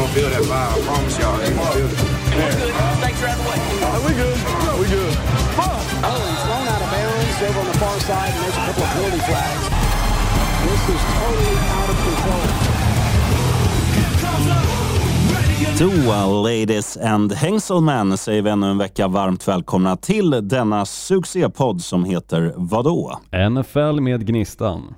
[0.00, 0.72] gonna feel that vibe.
[0.72, 1.98] I promise y'all, they gonna feel it.
[3.00, 3.58] Snakes are out of the way.
[3.94, 4.38] Are we good?
[4.64, 5.14] No, we good.
[5.60, 8.82] Oh, he's thrown out of bounds over on the far side, and there's a couple
[8.82, 9.64] of penalty flags.
[10.64, 12.46] This is totally out of control.
[15.78, 22.04] Toa, ladies and Hengselman säger vi ännu en vecka varmt välkomna till denna succépodd som
[22.04, 23.20] heter vadå?
[23.50, 24.94] NFL med Gnistan.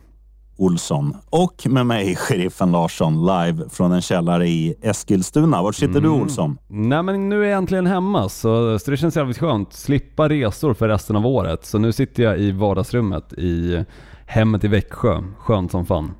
[0.62, 5.62] Olsson och med mig, sheriffen Larsson, live från en källare i Eskilstuna.
[5.62, 6.59] Var sitter du Olsson?
[6.69, 9.73] Nej men nu är jag äntligen hemma så, så det känns jävligt skönt.
[9.73, 11.65] Slippa resor för resten av året.
[11.65, 13.84] Så nu sitter jag i vardagsrummet i
[14.27, 15.23] hemmet i Växjö.
[15.39, 16.15] Skönt som fan.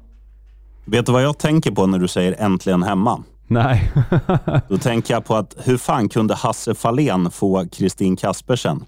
[0.84, 3.22] Vet du vad jag tänker på när du säger äntligen hemma?
[3.47, 3.92] Nej.
[4.69, 8.84] Då tänker jag på att hur fan kunde Hasse Fahlén få Kristin Kaspersen?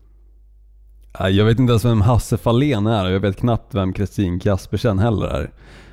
[1.18, 4.98] Jag vet inte ens vem Hasse Fahlén är och jag vet knappt vem Kristin Kaspersen
[4.98, 5.50] heller är.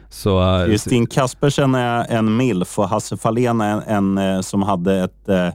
[0.09, 4.61] Så, eh, Kristin Kaspersen är en milf och Hasse Fahlén är en, en eh, som
[4.63, 5.47] hade ett eh,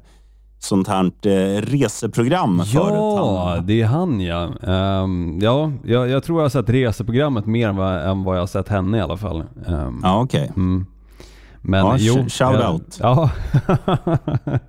[0.59, 2.92] sånt här eh, reseprogram förut.
[2.94, 4.48] Ja, det är han ja.
[4.62, 8.42] Ehm, ja, jag, jag tror jag har sett reseprogrammet mer än vad, än vad jag
[8.42, 9.44] har sett henne i alla fall.
[9.67, 10.50] Ehm, Ja, okej.
[10.56, 10.87] mm.
[11.69, 12.98] Men Ja, jo, sh- shout jag- out.
[13.00, 13.31] Ja,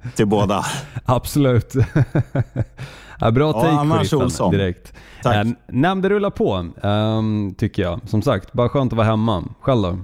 [0.16, 0.66] Till båda.
[1.06, 1.73] absolut.
[3.20, 4.52] ja, bra Ja, take annars sheriffen, Olsson.
[4.52, 4.94] direkt.
[5.23, 5.45] Tack.
[5.45, 8.00] Nej, men det rullar på, ehm, tycker jag.
[8.06, 9.44] Som sagt, bara skönt att vara hemma.
[9.62, 9.98] Själv då?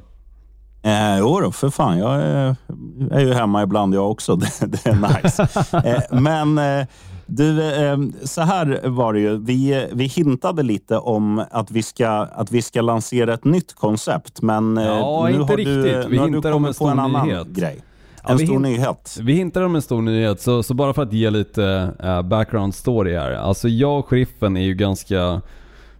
[0.90, 1.98] Eh, jo då, för fan.
[1.98, 2.56] Jag är,
[3.12, 4.36] är ju hemma ibland jag också.
[4.36, 5.48] Det, det är nice.
[6.12, 6.86] eh, men eh,
[7.36, 9.38] du, eh, så här var det ju.
[9.38, 14.42] Vi, vi hintade lite om att vi, ska, att vi ska lansera ett nytt koncept.
[14.42, 16.06] Men eh, Ja, nu inte har du, riktigt.
[16.12, 17.48] Vi nu har du kommit en på en annan nyhet.
[17.48, 17.84] grej.
[18.24, 19.18] Ja, En vi stor hin- nyhet.
[19.22, 22.76] Vi hintar om en stor nyhet, så, så bara för att ge lite eh, background
[22.76, 23.32] story här.
[23.32, 25.42] Alltså jag och sheriffen är ju ganska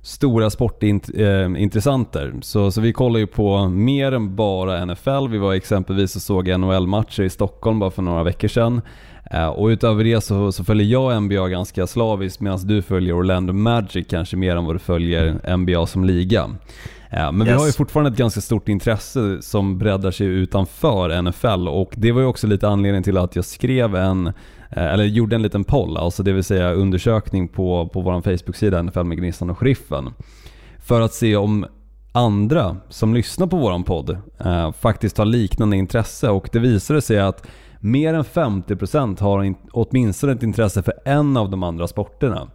[0.02, 2.34] stora sportintressenter.
[2.42, 5.28] Så, så vi kollar ju på mer än bara NFL.
[5.30, 8.82] Vi var exempelvis och såg NHL-matcher i Stockholm bara för några veckor sedan.
[9.34, 13.54] Eh, Och utöver det så, så följer jag NBA ganska slaviskt medan du följer Orlando
[13.54, 16.50] Magic kanske mer än vad du följer NBA som liga.
[17.10, 17.60] Eh, Men vi Yes.
[17.60, 22.22] har ju fortfarande ett ganska stort intresse som breddar sig utanför NFL och det var
[22.22, 24.34] ju också lite anledningen till att jag skrev en, eh,
[24.94, 29.04] eller gjorde en liten poll, alltså det vill säga undersökning på, på vår Facebook-sida NFL
[29.04, 30.10] med Gnistan och Sheriffen.
[30.80, 31.66] För att se om
[32.12, 37.20] andra som lyssnar på våran podd eh, faktiskt har liknande intresse och det visade sig
[37.20, 37.48] att
[37.84, 42.48] mer än 50% har in, åtminstone ett intresse för en av de andra sporterna.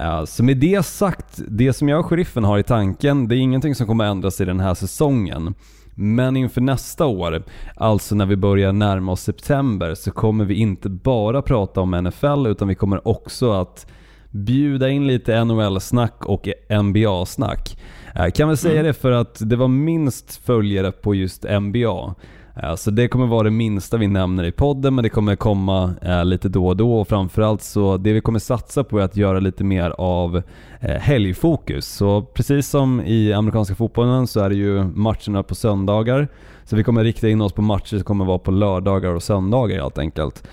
[0.00, 3.38] Eh, Så med det sagt, det som jag och sheriffen har i tanken, det är
[3.38, 5.54] ingenting som kommer ändras i den här säsongen.
[5.94, 7.42] Men inför nästa år,
[7.76, 12.46] alltså när vi börjar närma oss september, så kommer vi inte bara prata om NFL
[12.46, 13.86] utan vi kommer också att
[14.30, 17.78] bjuda in lite NHL-snack och NBA-snack.
[18.14, 22.14] Eh, Kan väl säga det för att det var minst följare på just NBA.
[22.56, 25.94] Eh, Så det kommer vara det minsta vi nämner i podden men det kommer komma
[26.02, 29.16] eh, lite då och då och framförallt så det vi kommer satsa på är att
[29.16, 30.42] göra lite mer av
[30.80, 31.86] eh, helgfokus.
[31.86, 36.28] Så precis som i amerikanska fotbollen så är det ju matcherna på söndagar.
[36.64, 39.82] Så vi kommer rikta in oss på matcher som kommer vara på lördagar och söndagar
[39.82, 40.44] helt enkelt.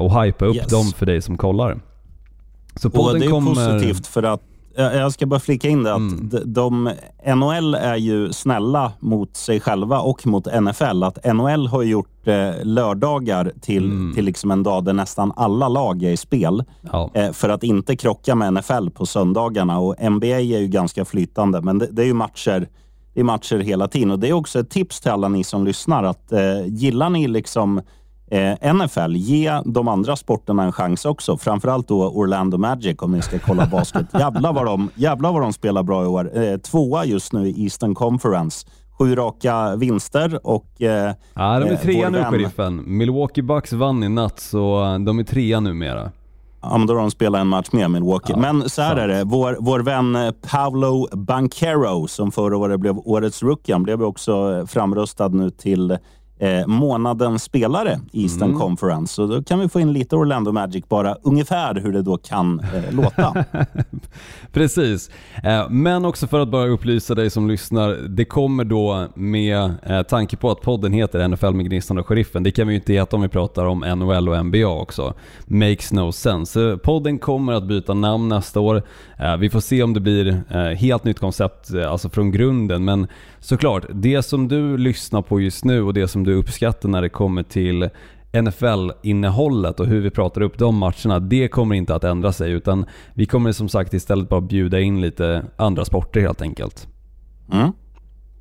[0.00, 0.66] Och hypa upp Yes.
[0.66, 1.80] dem för dig som kollar.
[2.74, 3.54] Så Och podden det är kommer...
[3.54, 4.40] positivt för att
[4.76, 6.28] jag ska bara flika in det att Mm.
[6.32, 6.90] de, de,
[7.36, 11.02] NHL är ju snälla mot sig själva och mot NFL.
[11.02, 14.14] Att NHL har gjort eh, lördagar till, Mm.
[14.14, 16.64] till liksom en dag där nästan alla lag är i spel.
[16.92, 17.10] Ja.
[17.14, 19.78] Eh, för att inte krocka med NFL på söndagarna.
[19.78, 22.68] Och NBA är ju ganska flytande, men det, det är ju matcher,
[23.14, 24.10] det är matcher hela tiden.
[24.10, 26.04] Och Det är också ett tips till alla ni som lyssnar.
[26.04, 27.80] att eh, Gillar ni liksom
[28.30, 31.36] eh, NFL, ge de andra sporterna en chans också.
[31.36, 34.06] Framförallt då Orlando Magic om ni ska kolla basket.
[34.12, 36.38] jävlar, vad de, jävlar vad de spelar bra i år.
[36.42, 38.66] Eh, tvåa just nu i Eastern Conference.
[38.98, 42.82] Sju raka vinster och eh, Ja, de är eh, trea nu vän- sheriffen.
[42.98, 46.10] Milwaukee Bucks vann i natt så de är trea numera.
[46.62, 48.32] Ja, men då har de spelat en match med Milwaukee.
[48.32, 49.00] Ja, men så här sant.
[49.00, 49.24] är det.
[49.24, 55.28] Vår, vår vän Paolo Banquero, som förra året blev årets rookie, han blev också framröstad
[55.28, 55.98] nu till
[56.38, 58.60] eh, månadens spelare i Eastern Mm.
[58.60, 59.14] Conference.
[59.14, 62.60] Så då kan vi få in lite Orlando Magic, bara ungefär hur det då kan
[62.60, 63.44] eh, låta.
[64.52, 65.10] Precis.
[65.44, 67.88] Eh, Men också för att bara upplysa dig som lyssnar.
[68.08, 72.42] Det kommer då med eh, tanke på att podden heter NFL med Gnistan och Sheriffen.
[72.42, 75.14] Det kan vi ju inte heta om vi pratar om NHL och NBA också.
[75.46, 76.78] Makes no sense.
[76.82, 78.82] Podden kommer att byta namn nästa år.
[79.18, 82.84] Eh, Vi får se om det blir eh, helt nytt koncept, eh, alltså från grunden.
[82.84, 83.06] Men
[83.46, 87.08] såklart, det som du lyssnar på just nu och det som du uppskattar när det
[87.08, 87.88] kommer till
[88.42, 92.86] NFL-innehållet och hur vi pratar upp de matcherna, det kommer inte att ändra sig utan
[93.14, 96.88] vi kommer som sagt istället bara bjuda in lite andra sporter helt enkelt.
[97.52, 97.72] Mm.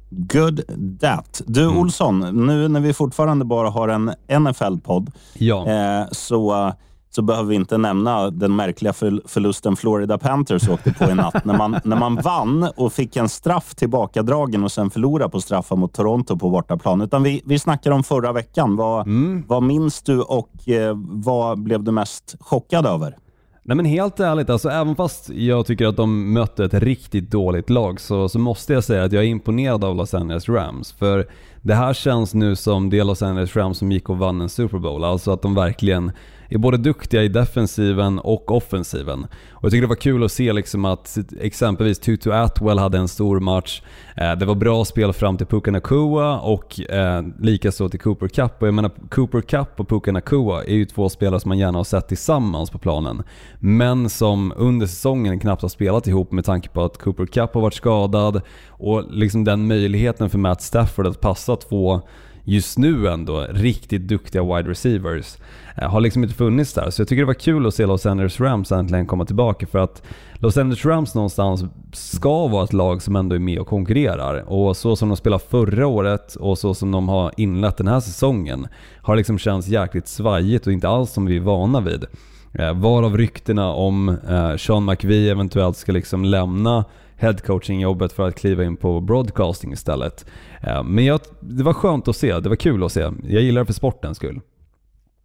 [0.09, 0.61] Good
[1.01, 1.41] that.
[1.47, 1.77] Du Mm.
[1.77, 5.67] Olsson, nu när vi fortfarande bara har en NFL-podd Ja.
[5.67, 6.73] eh, så,
[7.15, 11.45] så behöver vi inte nämna den märkliga för, förlusten Florida Panthers åkte på i natt.
[11.45, 15.75] när, man, när man vann och fick en straff tillbakadragen och sen förlorade på straffar
[15.75, 17.01] mot Toronto på bortaplan.
[17.01, 18.75] Utan vi, vi snackar om förra veckan.
[18.75, 19.43] Vad, Mm.
[19.47, 23.17] vad minns du och eh, vad blev du mest chockad över?
[23.63, 27.69] Nej men helt ärligt, alltså även fast jag tycker att de mötte ett riktigt dåligt
[27.69, 30.91] lag så, så måste jag säga att jag är imponerad av Los Angeles Rams.
[30.91, 31.25] För
[31.61, 34.77] det här känns nu som det Los Angeles Rams som gick och vann en Super
[34.79, 35.03] Bowl.
[35.03, 36.11] Alltså att de verkligen
[36.49, 39.27] är både duktiga i defensiven och offensiven.
[39.51, 43.07] Och jag tycker det var kul att se liksom att exempelvis Tutu Atwell hade en
[43.07, 43.81] stor match.
[44.17, 48.61] Eh, det var bra spel fram till Puka Nakua och eh, likaså till Cooper Cup.
[48.61, 51.79] Och jag menar Cooper Cup och Puka Nakua är ju två spelare som man gärna
[51.79, 53.23] har sett tillsammans på planen.
[53.59, 57.61] Men som under säsongen knappt har spelat ihop med tanke på att Cooper Cup har
[57.61, 62.01] varit skadad och liksom den möjligheten för Matt Stafford att passa två
[62.45, 65.37] just nu ändå riktigt duktiga wide receivers
[65.77, 66.89] eh, har liksom inte funnits där.
[66.89, 69.79] Så jag tycker det var kul att se Los Angeles Rams äntligen komma tillbaka för
[69.79, 70.03] att
[70.33, 71.63] Los Angeles Rams någonstans
[71.93, 74.51] ska vara ett lag som ändå är med och konkurrerar.
[74.51, 77.99] Och så som de spelade förra året och så som de har inlett den här
[77.99, 78.67] säsongen
[79.01, 82.05] har liksom känts jäkligt svajigt och inte alls som vi är vana vid.
[82.53, 86.85] Eh, varav ryktena om eh, Sean McVie eventuellt ska liksom lämna
[87.17, 90.25] headcoaching-jobbet för att kliva in på broadcasting istället.
[90.61, 92.99] Eh, Men jag, det var skönt att se, det var kul att se.
[93.23, 94.41] Jag gillar det för sportens skull.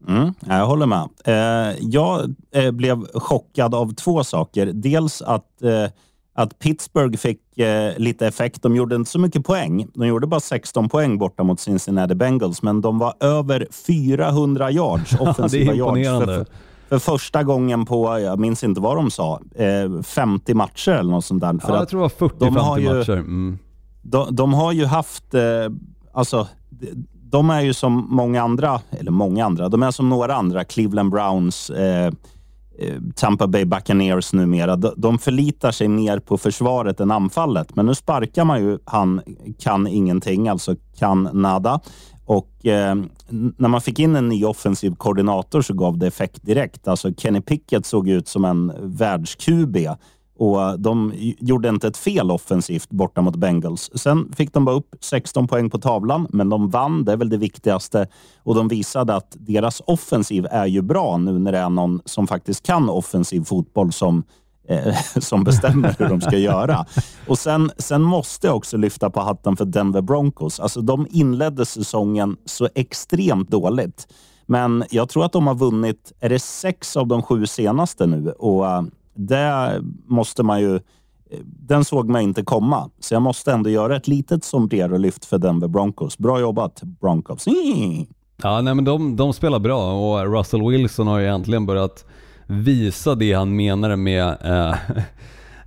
[0.09, 1.09] Mm, jag håller med.
[1.25, 4.67] Eh, jag eh, blev chockad av två saker.
[4.75, 5.47] Dels att,
[6.35, 7.41] att Pittsburgh fick
[7.97, 8.63] lite effekt.
[8.63, 9.87] De gjorde inte så mycket poäng.
[9.95, 15.15] De gjorde bara 16 poäng borta mot Cincinnati Bengals, men de var över 400 yards,
[15.21, 15.99] offensiva yards.
[15.99, 16.27] imponerande.
[16.27, 16.47] För,
[16.91, 21.25] för första gången på, jag minns inte vad de sa, eh, 50 matcher eller något
[21.25, 21.59] sånt där.
[21.59, 23.13] För Ja, jag tror det var de har 40-50 ju- matcher.
[23.13, 23.59] Mm.
[24.03, 25.41] de, de har ju haft, eh,
[26.13, 26.49] alltså,
[27.23, 31.11] de, är ju som många andra, eller många andra, de är som några andra, Cleveland
[31.11, 34.77] Browns, eh, eh, Tampa Bay Buccaneers numera.
[34.77, 37.77] De, de förlitar sig mer på försvaret än anfallet.
[37.77, 39.21] Men nu sparkar man ju han
[39.59, 41.81] kan ingenting, alltså kan nada.
[42.31, 42.95] Och eh,
[43.57, 46.89] när man fick in en ny offensiv koordinator så gav det effekt direkt.
[46.89, 49.97] Alltså Kenny Pickett såg ut som en världs-QB
[50.39, 53.91] och eh, de gjorde inte ett fel offensivt borta mot Bengals.
[53.95, 57.05] Sen fick de bara upp 16 poäng på tavlan, men de vann.
[57.05, 58.09] Det är väl det viktigaste.
[58.43, 62.27] Och de visade att deras offensiv är ju bra nu när det är någon som
[62.27, 64.25] faktiskt kan offensiv fotboll som
[65.21, 66.87] som bestämmer hur de ska göra.
[67.27, 70.61] Och sen, sen måste jag också lyfta på hatten för Denver Broncos.
[70.61, 74.07] Alltså, de inledde säsongen så extremt dåligt.
[74.47, 78.31] Men jag tror att de har vunnit, är det sex av de sju senaste nu?
[78.31, 78.83] Och eh,
[79.15, 80.75] det måste man ju...
[80.77, 80.81] eh,
[81.45, 82.91] Den såg man inte komma.
[83.01, 86.19] Så jag måste ändå göra ett litet sombrero-lyft för Denver Broncos.
[86.19, 87.45] Bra jobbat Broncos.
[88.43, 92.05] Ja, nej men de, de spelar bra och Russell Wilson har ju äntligen börjat
[92.51, 94.75] visa det han menade med eh,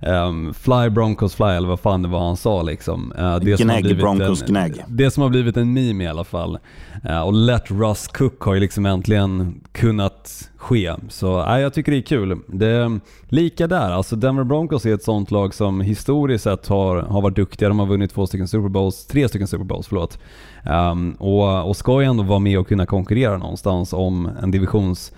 [0.00, 3.12] ehm, Fly Broncos Fly eller vad fan det var han sa liksom.
[3.18, 4.84] Eh, det som har Gnägg, blivit Broncos en, gnägg.
[4.88, 6.58] Det som har blivit en meme i alla fall.
[7.04, 10.94] Eh, och Let Russ Cook har ju liksom äntligen kunnat ske.
[11.08, 12.38] Så eh, jag tycker det är kul.
[12.46, 16.96] Det är lika där, alltså Denver Broncos är ett sånt lag som historiskt sett har,
[16.96, 17.68] har varit duktiga.
[17.68, 20.18] De har vunnit två stycken Super Bowls, tre stycken Super Bowls, förlåt.
[20.64, 25.12] Ehm, och, och ska ju ändå vara med och kunna konkurrera någonstans om en divisions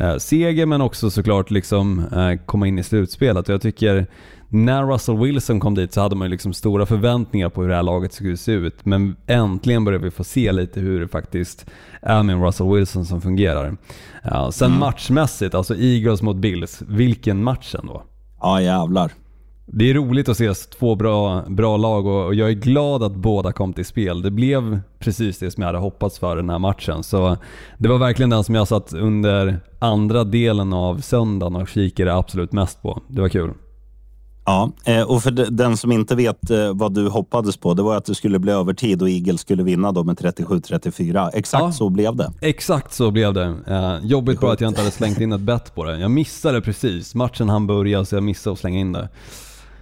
[0.00, 3.48] eh, seger men också såklart liksom eh, komma in i slutspelet.
[3.48, 4.06] Och jag tycker
[4.48, 7.74] när Russell Wilson kom dit så hade man ju liksom stora förväntningar på hur det
[7.74, 8.84] här laget skulle se ut.
[8.84, 11.66] Men äntligen börjar vi få se lite hur det faktiskt
[12.02, 13.76] är med Russell Wilson som fungerar.
[14.22, 18.02] Ja, sen matchmässigt, alltså Eagles mot Bills, vilken match ändå.
[18.40, 19.12] Ja, jävlar.
[19.72, 23.52] Det är roligt att se två bra, bra lag och jag är glad att båda
[23.52, 24.22] kom till spel.
[24.22, 27.02] Det blev precis det som jag hade hoppats för den här matchen.
[27.02, 27.36] Så
[27.78, 32.52] det var verkligen den som jag satt under andra delen av söndagen och kikade absolut
[32.52, 33.02] mest på.
[33.08, 33.50] Det var kul.
[34.44, 37.82] Ja, eh, och för de- den som inte vet eh, vad du hoppades på, det
[37.82, 41.30] var att det skulle bli övertid och Eagles skulle vinna då med 37-34.
[41.34, 41.72] Exakt Ja.
[41.72, 42.32] så blev det.
[42.40, 43.54] Exakt så blev det.
[43.66, 45.98] Eh, jobbigt bara att jag inte hade slängt in ett bett på det.
[46.00, 47.14] Jag missade precis.
[47.14, 49.08] Matchen hann börja så jag missade att slänga in det.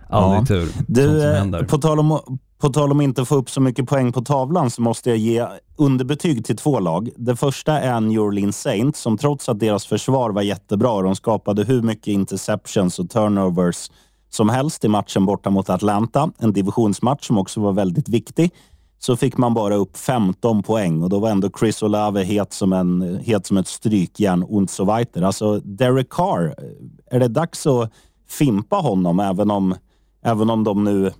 [0.09, 0.45] Ja.
[0.49, 0.67] tur.
[0.67, 2.19] Sånt Du, som eh, på tal, om,
[2.61, 5.47] på tal om inte få upp så mycket poäng på tavlan så måste jag ge
[5.77, 7.11] underbetyg till två lag.
[7.17, 11.17] Det första är New Orleans Saints som trots att deras försvar var jättebra och de
[11.17, 13.91] skapade hur mycket interceptions och turnovers
[14.31, 18.50] som helst i matchen borta mot Atlanta, en divisionsmatch som också var väldigt viktig,
[18.99, 22.73] så fick man bara upp 15 poäng och då var ändå Chris Olave het som,
[22.73, 25.23] en, het som ett strykjärn und so weiter.
[25.23, 26.55] Alltså Derek Carr,
[27.11, 27.93] är det dags att
[28.29, 29.75] fimpa honom även om,
[30.23, 31.11] även om de nu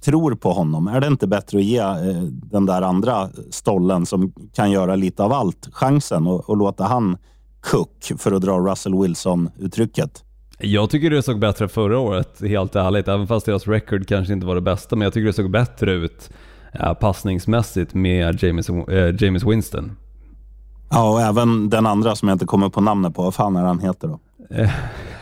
[0.00, 0.88] tror på honom.
[0.88, 5.22] Är det inte bättre att ge eh, den där andra stollen som kan göra lite
[5.22, 7.16] av allt chansen och, och låta han
[7.60, 10.24] cook för att dra Russell Wilson-uttrycket?
[10.58, 13.08] Jag tycker det såg bättre förra året, helt ärligt.
[13.08, 14.96] Även fast deras record kanske inte var det bästa.
[14.96, 16.30] Men jag tycker det såg bättre ut
[17.00, 19.96] passningsmässigt med James, äh, James Winston.
[20.90, 23.22] Ja, och även den andra som jag inte kommer på namnet på.
[23.22, 24.20] Vad fan är han heter då?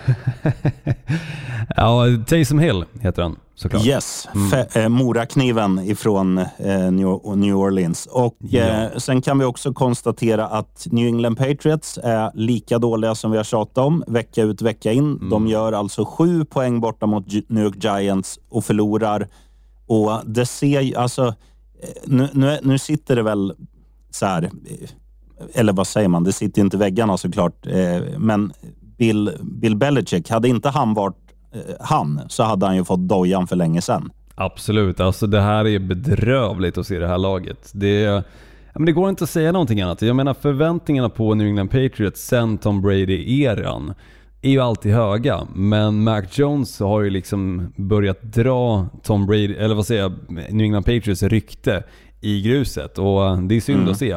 [1.77, 3.87] ja, Taysom Hill heter han såklart.
[3.87, 4.67] Yes, mm.
[4.75, 6.91] eh, Morakniven ifrån eh,
[7.37, 8.07] New Orleans.
[8.07, 8.63] Och ja.
[8.63, 13.37] eh, Sen kan vi också konstatera att New England Patriots är lika dåliga som vi
[13.37, 15.17] har tjatat om vecka ut vecka in.
[15.17, 15.31] Mm.
[15.31, 19.29] De gör alltså sju poäng borta mot New York Giants och förlorar.
[19.87, 23.55] Och det ser alltså, eh, nu, nu, nu sitter det väl
[24.11, 24.51] så här, eh,
[25.55, 28.53] eller vad säger man, det sitter inte i väggarna såklart, eh, men
[28.99, 31.17] Bill, Bill Belichick, hade inte han varit
[31.53, 34.11] eh, han så hade han ju fått dojan för länge sedan.
[34.35, 37.71] Absolut, alltså det här är bedrövligt att se det här laget.
[37.75, 38.25] Det,
[38.75, 40.03] men det går inte att säga någonting annat.
[40.03, 43.95] Jag menar förväntningarna på New England Patriots sen Tom Brady-eran
[44.43, 49.75] är ju alltid höga, men Mac Jones har ju liksom börjat dra Tom Brady, eller
[49.75, 51.83] vad säger jag, New England Patriots rykte
[52.21, 53.91] i gruset och det är synd mm.
[53.91, 54.17] att se.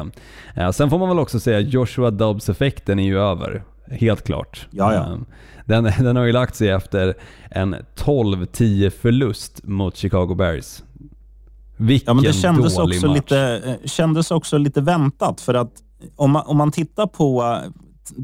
[0.56, 3.62] Eh, sen får man väl också säga att Joshua Dobbs-effekten är ju över.
[3.92, 4.68] Helt klart.
[4.70, 5.04] Ja, ja.
[5.04, 5.24] Ehm,
[5.66, 7.14] den, den har ju lagt sig efter
[7.50, 10.82] en 12-10 förlust mot Chicago Bears.
[11.76, 13.16] Vilken ja, men det kändes dålig också match.
[13.16, 15.72] Lite, eh, kändes också lite väntat för att
[16.16, 17.58] om man, om man tittar på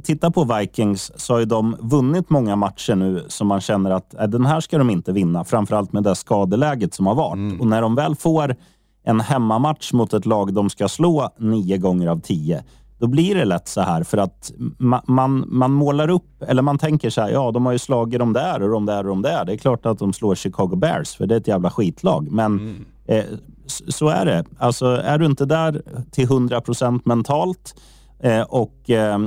[0.04, 4.14] Titta på Vikings så har ju de vunnit många matcher nu som man känner att
[4.14, 5.44] äh, den här ska de inte vinna.
[5.44, 7.34] Framförallt med det skadeläget som har varit.
[7.34, 7.60] Mm.
[7.60, 8.56] Och när de väl får
[9.04, 12.64] en hemmamatch mot ett lag de ska slå nio gånger av tio,
[12.98, 16.78] då blir det lätt så här för att ma man, man målar upp, eller man
[16.78, 19.22] tänker så här, ja de har ju slagit de där och de där och de
[19.22, 19.44] där.
[19.44, 22.30] Det är klart att de slår Chicago Bears, för det är ett jävla skitlag.
[22.30, 22.84] Men mm.
[23.06, 23.24] eh,
[23.66, 24.44] så är det.
[24.58, 27.74] Alltså är du inte där till 100 procent mentalt
[28.20, 29.18] eh, och eh,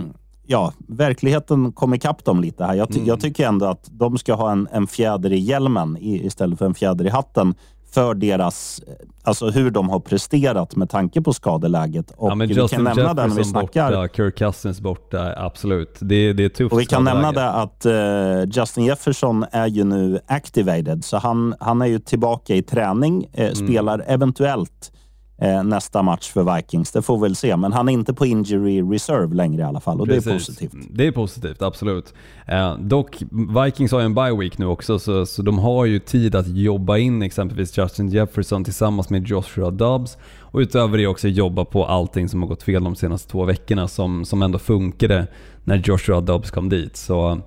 [0.46, 2.74] ja, verkligheten kom ikapp dem lite här.
[2.74, 3.08] Jag, ty mm.
[3.08, 6.66] jag, tycker ändå att de ska ha en, en fjäder i hjälmen i, istället för
[6.66, 7.56] en fjäder i hatten
[7.94, 8.82] för deras,
[9.24, 12.12] alltså hur de har presterat med tanke på skadeläget.
[12.18, 13.92] Och ja, vi Justin kan nämna det vi snackar.
[13.92, 15.98] borta, Kirk Cousins borta, absolut.
[16.00, 19.84] Det, det är tufft Och vi kan nämna det att uh, Justin Jefferson är ju
[19.84, 23.56] nu activated, så han, han är ju tillbaka i träning, uh, mm.
[23.56, 25.01] spelar eventuellt eh,
[25.42, 26.92] nästa match för Vikings.
[26.92, 29.80] Det får vi väl se, men han är inte på injury reserve längre i alla
[29.80, 30.26] fall och Precis.
[30.26, 30.88] det är positivt.
[30.90, 32.14] Det är positivt, absolut.
[32.46, 33.18] Eh, dock,
[33.66, 36.48] Vikings har ju en bye week nu också, så, så de har ju tid att
[36.48, 41.86] jobba in exempelvis Justin Jefferson tillsammans med Joshua Dobbs och utöver det också jobba på
[41.86, 45.28] allting som har gått fel de senaste två veckorna som, som ändå funkade
[45.64, 46.98] när Joshua Dobbs kom dit.
[46.98, 47.42] Så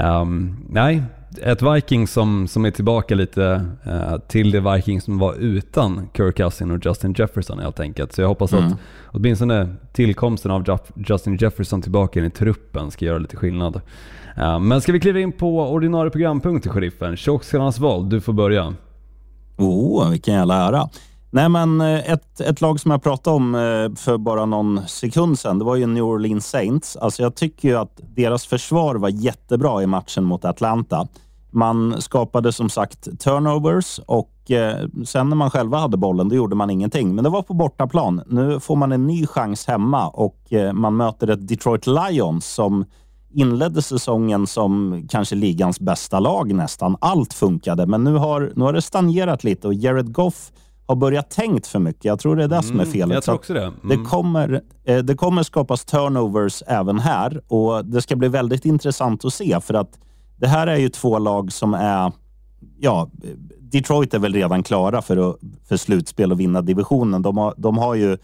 [0.00, 1.02] um, nej,
[1.38, 6.36] ett Viking som, som är tillbaka lite uh, till det Viking som var utan Kirk
[6.36, 8.12] Cousin och Justin Jefferson helt enkelt.
[8.12, 8.66] Så jag hoppas mm.
[8.66, 13.80] att åtminstone tillkomsten av Justin Jefferson tillbaka in i truppen ska göra lite skillnad.
[14.38, 17.16] Uh, men ska vi kliva in på ordinarie programpunkter, sheriffen?
[17.16, 18.74] Tjockskallarnas val, du får börja.
[19.56, 20.88] Oh, vilken jävla ära.
[21.34, 25.38] Nej, men eh, ett, ett lag som jag pratade om eh, för bara någon sekund
[25.38, 26.96] sedan, det var ju New Orleans Saints.
[26.96, 31.08] Alltså jag tycker ju att deras försvar var jättebra i matchen mot Atlanta.
[31.50, 36.56] Man skapade som sagt turnovers och eh, sen när man själva hade bollen, då gjorde
[36.56, 37.14] man ingenting.
[37.14, 38.22] Men det var på bortaplan.
[38.26, 40.38] Nu får man en ny chans hemma och
[40.72, 42.84] man möter ett Detroit Lions som
[43.30, 46.96] inledde säsongen som kanske ligans bästa lag nästan.
[47.00, 50.52] Allt funkade, men nu har, nu har det stagnerat lite och Jared Goff
[50.86, 52.04] har börjat tänkt för mycket.
[52.04, 53.14] Jag tror det är det mm, som är mm, felet.
[53.14, 53.64] Jag tror också det.
[53.64, 53.74] Mm.
[53.82, 59.24] Det, kommer, eh, det kommer skapas turnovers även här och det ska bli väldigt intressant
[59.24, 59.98] att se för att
[60.36, 62.12] det här är ju två lag som är...
[62.78, 63.10] Ja,
[63.60, 65.36] Detroit är väl redan klara för, att,
[65.68, 67.22] för slutspel och vinna divisionen.
[67.22, 68.18] De har, de har ju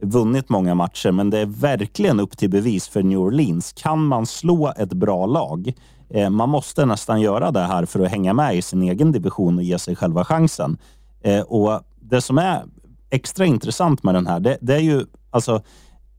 [0.00, 3.72] vunnit många matcher, men det är verkligen upp till bevis för New Orleans.
[3.72, 5.72] Kan man slå ett bra lag?
[6.10, 9.58] Eh, man måste nästan göra det här för att hänga med i sin egen division
[9.58, 10.78] och ge sig själva chansen.
[11.20, 12.64] Eh, och det som är
[13.10, 15.62] extra intressant med den här, det, det är ju alltså,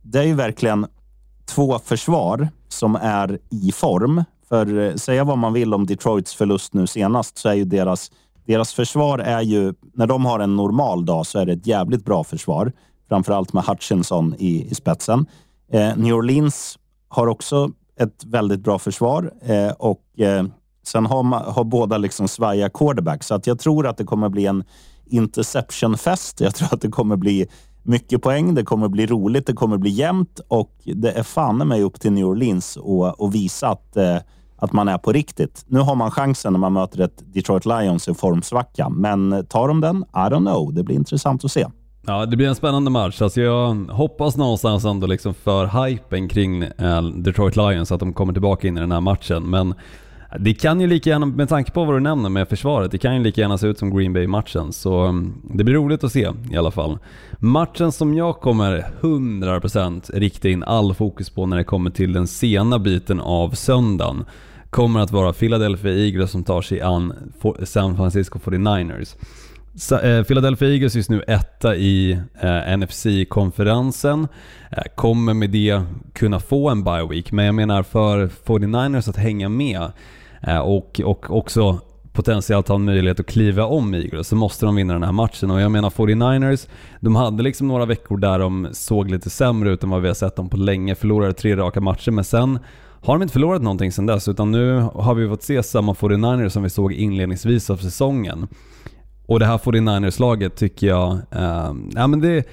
[0.01, 0.87] det är ju verkligen
[1.45, 4.23] två försvar som är i form.
[4.49, 8.11] För eh, säga vad man vill om Detroits förlust nu senast så är ju deras,
[8.45, 12.05] deras försvar är ju, när de har en normal dag så är det ett jävligt
[12.05, 12.71] bra försvar.
[13.09, 15.25] Framförallt med Hutchinson i, i spetsen.
[15.71, 20.45] Eh, New Orleans har också ett väldigt bra försvar eh, och eh,
[20.87, 23.23] sen har, man, har båda liksom svaja quarterback.
[23.23, 24.63] Så att jag tror att det kommer bli en
[25.05, 26.41] interception-fest.
[26.41, 27.47] Jag tror att det kommer bli
[27.83, 31.83] mycket poäng, det kommer bli roligt, det kommer bli jämnt och det är fan mig
[31.83, 32.77] upp till New Orleans
[33.17, 34.17] att visa att eh,
[34.59, 35.65] att man är på riktigt.
[35.67, 39.81] Nu har man chansen när man möter ett Detroit Lions i formsvacka, men tar de
[39.81, 39.97] den?
[39.97, 40.73] I don't know.
[40.73, 41.65] Det blir intressant att se.
[42.05, 43.21] Ja, det blir en spännande match.
[43.21, 48.33] Alltså jag hoppas någonstans ändå liksom för hypen kring eh, Detroit Lions att de kommer
[48.33, 49.43] tillbaka in i den här matchen.
[49.43, 49.73] Men
[50.39, 53.15] det kan ju lika gärna, med tanke på vad du nämner med försvaret, det kan
[53.15, 54.73] ju lika gärna se ut som Green Bay-matchen.
[54.73, 56.97] Så mm, det blir roligt att se i alla fall.
[57.39, 62.27] Matchen som jag kommer 100% rikta in all fokus på när det kommer till den
[62.27, 64.25] sena biten av söndagen
[64.69, 67.13] kommer att vara Philadelphia Eagles som tar sig an
[67.63, 69.15] San Francisco 49ers.
[70.03, 74.27] Eh, Philadelphia Eagles just nu etta i eh, NFC-konferensen.
[74.71, 75.81] Eh, kommer med det
[76.13, 79.91] kunna få en bye week, men jag menar för 49ers att hänga med
[80.41, 81.79] eh, och, och också
[82.13, 85.51] potentiellt ha en möjlighet att kliva om Eagles så måste de vinna den här matchen.
[85.51, 86.67] Och jag menar 49ers,
[86.99, 90.15] de hade liksom några veckor där de såg lite sämre ut än vad vi har
[90.15, 90.95] sett dem på länge.
[90.95, 92.59] Förlorade tre raka matcher, men sen
[93.01, 96.49] har de inte förlorat någonting sen dess, utan nu har vi fått se samma 49ers
[96.49, 98.47] som vi såg inledningsvis av säsongen.
[99.27, 102.47] Och det här 49ers-laget tycker jag, eh, ja men det,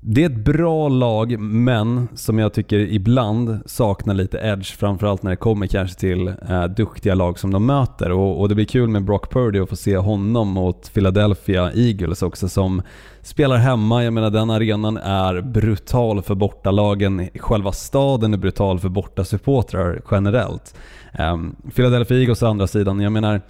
[0.00, 5.30] det är ett bra lag, men som jag tycker ibland saknar lite edge, framförallt när
[5.30, 8.10] det kommer kanske till eh, duktiga lag som de möter.
[8.10, 12.22] Och, och, det blir kul med Brock Purdy att få se honom mot Philadelphia Eagles
[12.22, 12.82] också som
[13.22, 14.04] spelar hemma.
[14.04, 20.74] Jag menar den arenan är brutal för bortalagen, själva staden är brutal för bortasupportrar generellt.
[21.12, 21.36] Eh,
[21.74, 23.40] Philadelphia Eagles å andra sidan, jag menar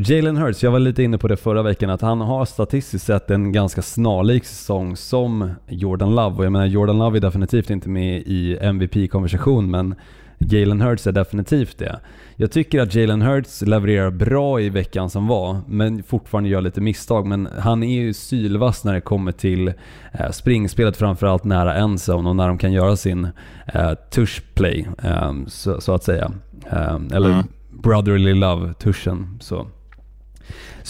[0.00, 3.30] Jalen Hurts, jag var lite inne på det förra veckan, att han har statistiskt sett
[3.30, 6.36] en ganska snarlik säsong som Jordan Love.
[6.36, 9.94] Och jag menar, Jordan Love är definitivt inte med i MVP-konversation, men
[10.38, 12.00] Jalen Hurts är definitivt det.
[12.36, 16.80] Jag tycker att Jalen Hurts levererar bra i veckan som var, men fortfarande gör lite
[16.80, 17.26] misstag.
[17.26, 19.68] Men han är ju sylvass när det kommer till
[20.12, 23.28] eh, springspelet, framförallt nära endzone och när de kan göra sin
[23.66, 26.32] eh, tush play, eh, så, så, att säga.
[26.70, 27.44] Eh, eller mm.
[27.70, 29.38] brotherly love-tushen.
[29.40, 29.66] Så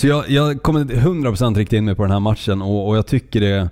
[0.03, 3.41] jag, jag kommer 100% rikta in mig på den här matchen och, och jag tycker
[3.41, 3.69] det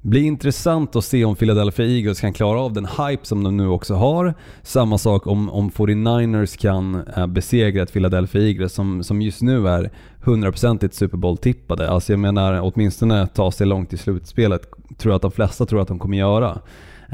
[0.00, 3.68] blir intressant att se om Philadelphia Eagles kan klara av den hype som de nu
[3.68, 4.34] också har.
[4.62, 9.68] Samma sak om, om 49ers kan äh, besegra ett Philadelphia Eagles som, som just nu
[9.68, 9.90] är
[10.24, 11.90] 100% Super Bowl-tippade.
[11.90, 14.62] Alltså jag menar åtminstone ta sig långt i slutspelet
[14.98, 16.58] tror jag att de flesta tror att de kommer göra.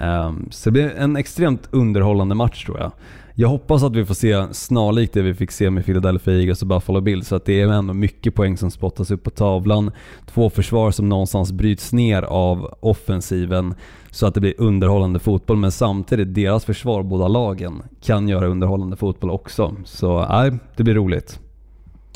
[0.03, 2.93] Um, så det blir en extremt underhållande match tror jag.
[3.37, 6.69] Jag hoppas att vi får se snarlikt det vi fick se med Philadelphia Eagles och
[6.69, 9.91] Buffalo Bills, så att det är ändå mycket poäng som spottas upp på tavlan.
[10.27, 13.75] Två försvar som någonstans bryts ner av offensiven
[14.11, 18.97] så att det blir underhållande fotboll, men samtidigt deras försvar, båda lagen, kan göra underhållande
[18.97, 19.77] fotboll också.
[19.85, 21.41] Så nej, det blir roligt.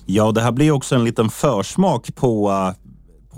[0.06, 2.87] Ja, det här blir också en liten försmak på eh,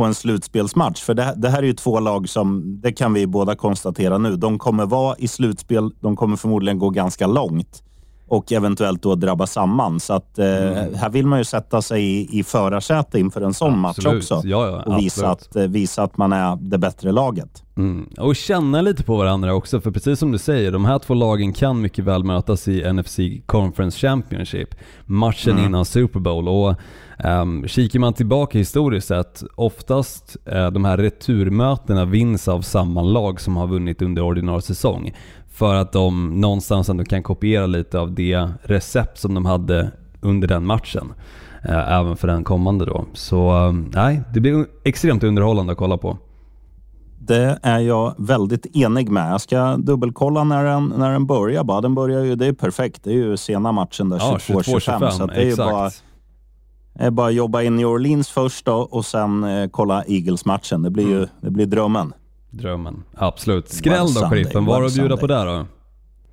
[0.01, 1.03] på en slutspelsmatch.
[1.03, 4.37] För det, det, här är ju två lag som, det kan vi båda konstatera nu,
[4.37, 5.91] de kommer vara i slutspel.
[6.01, 7.83] De kommer förmodligen gå ganska långt
[8.31, 10.01] och eventuellt då drabba samman.
[10.01, 10.95] Så att, eh, mm.
[10.95, 14.41] här vill man ju sätta sig i, i förarsäte inför en sån match också.
[14.45, 17.63] Ja, ja, och visa att, eh, visa att man är det bättre laget.
[17.77, 18.09] Mm.
[18.19, 21.53] Och känna lite på varandra också, för precis som du säger, de här två lagen
[21.53, 25.65] kan mycket väl mötas i NFC Conference Championship, matchen mm.
[25.65, 26.49] innan Super Bowl.
[26.49, 26.75] Och
[27.25, 33.41] um, Kikar man tillbaka historiskt sett, oftast uh, de här returmötena vinns av samma lag
[33.41, 35.13] som har vunnit under ordinarie säsong.
[35.51, 40.49] För att de någonstans ändå kan kopiera lite av det recept som de hade under
[40.49, 41.13] den matchen.
[41.69, 43.05] Uh, även för den kommande då.
[43.13, 46.19] Så um, nej, det blir extremt underhållande att kolla på.
[47.19, 49.33] Det är jag väldigt enig med.
[49.33, 51.65] Jag ska dubbelkolla när den, när den börjar.
[51.65, 51.81] Bara.
[51.81, 53.05] Den börjar ju, det är perfekt.
[53.05, 55.11] Det är ju sena matchen där, ja, 22-25.
[55.11, 55.91] Så det är ju bara,
[56.95, 60.83] är bara jobba in i Orleans först då, och sen eh, kolla Eagles-matchen.
[60.83, 61.29] Det blir ju mm.
[61.41, 62.13] det blir drömmen.
[62.51, 63.69] Drömmen, absolut.
[63.69, 65.67] Skräll då sheriffen, vad har du att bjuda på där då?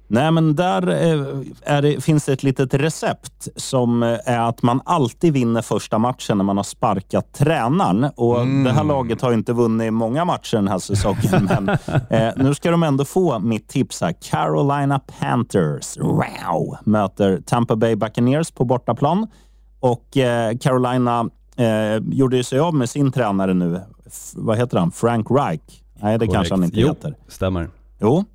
[0.09, 1.11] Nej, men där
[1.65, 5.97] eh, det, finns det ett litet recept som eh, är att man alltid vinner första
[5.97, 8.11] matchen när man har sparkat tränaren.
[8.15, 8.63] Och mm.
[8.63, 11.69] Det här laget har inte vunnit många matcher den här säsongen, men
[12.09, 14.15] eh, nu ska de ändå få mitt tips här.
[14.21, 19.27] Carolina Panthers wow, möter Tampa Bay Buccaneers på bortaplan.
[19.79, 23.81] Och eh, Carolina eh, gjorde sig av med sin tränare nu.
[24.05, 24.91] F vad heter han?
[24.91, 25.61] Frank Reich?
[25.99, 26.33] Nej, det Correct.
[26.33, 27.15] kanske han inte jo, heter.
[27.27, 27.69] stämmer.
[27.99, 28.25] Jo.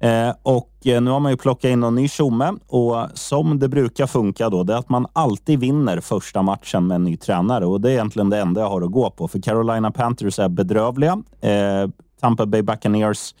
[0.00, 3.68] Eh, och eh, nu har man ju plockat in någon ny tjomme och som det
[3.68, 7.66] brukar funka då, det är att man alltid vinner första matchen med en ny tränare
[7.66, 9.28] och det är egentligen det enda jag har att gå på.
[9.28, 11.22] För Carolina Panthers är bedrövliga.
[11.40, 11.88] Eh,
[12.20, 13.34] Tampa Bay Buccaneers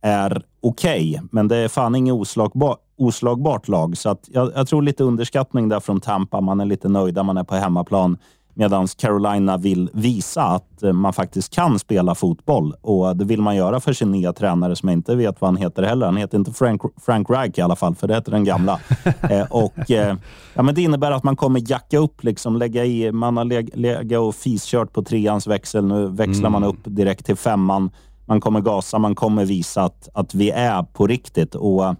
[0.00, 3.96] är okej, okay, men det är fan inget oslagbar, oslagbart lag.
[3.96, 6.40] Så att jag, jag, tror lite underskattning där från Tampa.
[6.40, 8.18] Man är lite nöjda, man är på hemmaplan.
[8.58, 13.56] Medan Carolina vill visa att eh, man faktiskt kan spela fotboll och det vill man
[13.56, 16.06] göra för sin nya tränare som jag inte vet vad han heter heller.
[16.06, 18.80] Han heter inte Frank, Frank Reich i alla fall, för det heter den gamla.
[19.30, 20.16] eh, och, eh,
[20.54, 23.70] ja, men det innebär att man kommer jacka upp, liksom, lägga i, man har leg,
[23.74, 25.84] legat och fiskört på treans växel.
[25.84, 26.52] Nu växlar mm.
[26.52, 27.90] man upp direkt till femman.
[28.26, 31.54] Man kommer gasa, man kommer visa att, att vi är på riktigt.
[31.54, 31.94] Och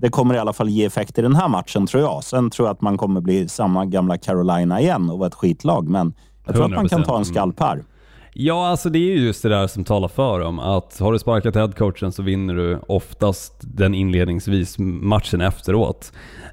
[0.00, 2.24] det kommer i alla fall ge effekt i den här matchen, tror jag.
[2.24, 5.88] Sen tror jag att man kommer bli samma gamla Carolina igen och vara ett skitlag,
[5.88, 6.14] men
[6.46, 6.70] jag tror 100%.
[6.70, 7.84] att man kan ta en skalp här.
[8.32, 10.58] Ja, alltså det är ju just det där som talar för dem.
[10.58, 16.12] Att har du sparkat headcoachen så vinner du oftast den inledningsvis matchen efteråt.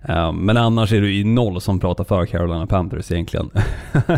[0.10, 3.50] Uh, men annars är det ju noll som pratar för Carolina Panthers egentligen.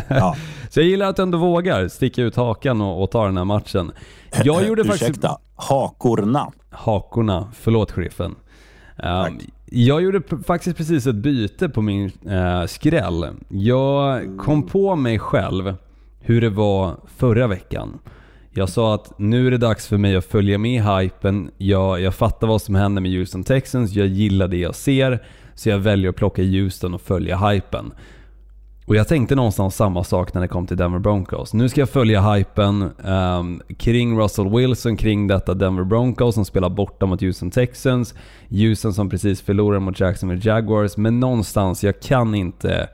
[0.08, 0.36] Ja.
[0.70, 3.46] så jag gillar att du ändå vågar sticka ut hakan och, och ta den här
[3.46, 3.92] matchen.
[4.44, 5.26] Jag gjorde Ursäkta, faktiskt...
[5.56, 6.52] hakorna.
[6.70, 8.36] Hakorna, förlåt sheriffen.
[9.04, 13.28] Um, jag gjorde faktiskt precis ett byte på min uh, skräll.
[13.50, 15.76] Jag kom på mig själv
[16.20, 18.00] hur det var förra veckan.
[18.52, 21.52] Jag sa att nu är det dags för mig att följa med i hypen.
[21.58, 25.24] Jag, jag fattar vad som händer med Houston Texans, jag gillar det jag ser.
[25.56, 27.92] Så jag väljer att plocka Houston och följa hypen.
[28.88, 31.54] Och jag tänkte någonstans samma sak när det kom till Denver Broncos.
[31.54, 36.70] Nu ska jag följa hypen um, kring Russell Wilson, kring detta Denver Broncos som spelar
[36.70, 38.14] borta mot Houston Texans.
[38.50, 40.98] Houston som precis förlorar mot Jacksonville Jaguars.
[40.98, 42.90] Men någonstans, jag kan inte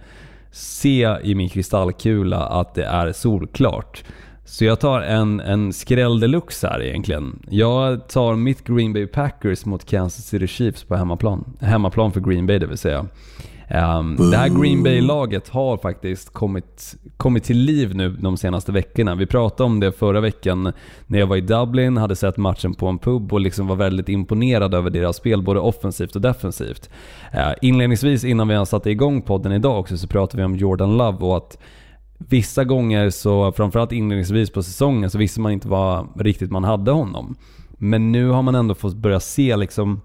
[0.52, 4.04] se i min kristallkula att det är solklart.
[4.46, 7.40] Så jag tar en, en skräll deluxe här egentligen.
[7.50, 11.46] Jag tar mitt Green Bay Packers mot Kansas City Chiefs på hemmaplan.
[11.60, 13.06] Hemmaplan för Green Bay det vill säga.
[13.74, 19.16] Um, det här Green Bay-laget har faktiskt kommit, kommit till liv nu de senaste veckorna.
[19.16, 20.74] Vi pratade om det förra veckan
[21.08, 24.10] när jag var i Dublin, hade sett matchen på en pub och liksom var väldigt
[24.10, 26.90] imponerad över deras spel, både offensivt och defensivt.
[27.34, 30.98] Uh, inledningsvis, innan vi ens satte igång podden idag också, så pratade vi om Jordan
[30.98, 31.58] Love och att
[32.18, 36.92] vissa gånger, så framförallt inledningsvis på säsongen, så visste man inte vad riktigt man hade
[36.92, 37.36] honom.
[37.78, 40.02] Men nu har man ändå fått börja se liksom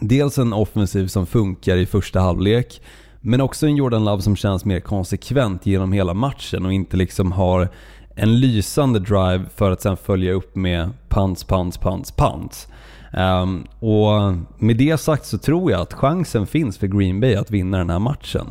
[0.00, 2.82] dels en offensiv som funkar i första halvlek,
[3.20, 7.32] men också en Jordan Love som känns mer konsekvent genom hela matchen och inte liksom
[7.32, 7.68] har
[8.14, 12.68] en lysande drive för att sen följa upp med pants, pants, pants, pants.
[13.12, 17.34] Um, ehm, och med det sagt så tror jag att chansen finns för Green Bay
[17.34, 18.46] att vinna den här matchen.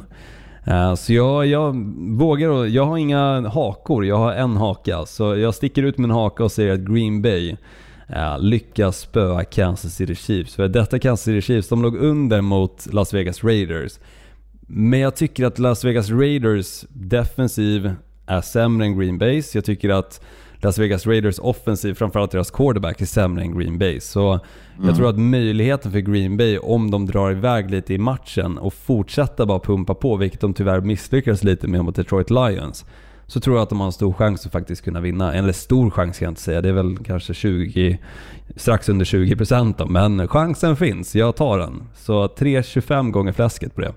[0.67, 1.75] Uh, så jag, jag
[2.17, 5.05] vågar jag har inga hakor, jag har en haka.
[5.05, 7.55] Så jag sticker ut min haka och säger att Green Bay
[8.39, 10.55] lyckas spöa Kansas City Chiefs.
[10.55, 13.99] För detta Kansas City Chiefs, de låg under mot Las Vegas Raiders.
[14.67, 19.57] Men jag tycker att Las Vegas Raiders defensiv är sämre än Green Base.
[19.57, 20.21] Jag tycker att
[20.61, 23.99] Las Vegas Raiders offensiv, framförallt deras quarterback, är sämre än Green Bay.
[23.99, 24.87] Så mm.
[24.87, 28.73] jag tror att möjligheten för Green Bay, om de drar iväg lite i matchen och
[28.73, 32.85] fortsätter bara pumpa på, vilket de tyvärr misslyckades lite med mot Detroit Lions,
[33.27, 35.33] så tror jag att de har en stor chans att faktiskt kunna vinna.
[35.33, 37.99] Eller stor chans kan jag inte säga, det är väl kanske 20,
[38.55, 39.85] strax under 20% då.
[39.85, 41.83] Men chansen finns, jag tar den.
[41.95, 43.93] Så 3,25 gånger fläsket på det.